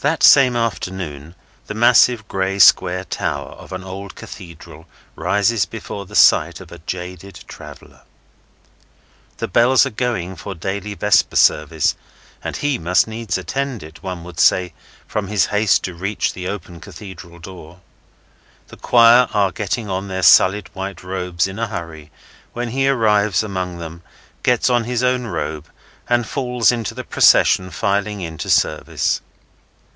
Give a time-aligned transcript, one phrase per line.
[0.00, 1.34] That same afternoon,
[1.66, 6.78] the massive gray square tower of an old Cathedral rises before the sight of a
[6.78, 8.02] jaded traveller.
[9.38, 11.96] The bells are going for daily vesper service,
[12.44, 14.72] and he must needs attend it, one would say,
[15.08, 17.80] from his haste to reach the open Cathedral door.
[18.68, 22.12] The choir are getting on their sullied white robes, in a hurry,
[22.52, 24.04] when he arrives among them,
[24.44, 25.66] gets on his own robe,
[26.08, 29.22] and falls into the procession filing in to service.